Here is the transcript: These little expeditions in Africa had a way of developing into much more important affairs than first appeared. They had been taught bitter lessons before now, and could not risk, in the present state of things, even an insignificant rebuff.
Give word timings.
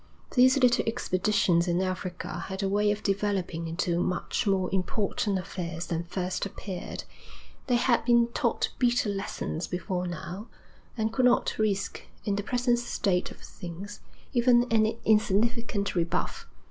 These 0.33 0.57
little 0.57 0.83
expeditions 0.87 1.67
in 1.67 1.79
Africa 1.79 2.45
had 2.47 2.63
a 2.63 2.67
way 2.67 2.89
of 2.89 3.03
developing 3.03 3.67
into 3.67 3.99
much 4.01 4.47
more 4.47 4.67
important 4.73 5.37
affairs 5.37 5.85
than 5.85 6.05
first 6.05 6.43
appeared. 6.43 7.03
They 7.67 7.75
had 7.75 8.03
been 8.05 8.29
taught 8.29 8.71
bitter 8.79 9.09
lessons 9.09 9.67
before 9.67 10.07
now, 10.07 10.47
and 10.97 11.13
could 11.13 11.25
not 11.25 11.55
risk, 11.59 12.01
in 12.25 12.35
the 12.35 12.41
present 12.41 12.79
state 12.79 13.29
of 13.29 13.37
things, 13.41 13.99
even 14.33 14.63
an 14.71 14.87
insignificant 15.05 15.93
rebuff. 15.93 16.47